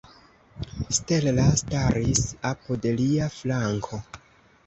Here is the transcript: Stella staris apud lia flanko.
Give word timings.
Stella 0.97 1.45
staris 1.59 2.23
apud 2.53 2.87
lia 3.01 3.27
flanko. 3.37 4.01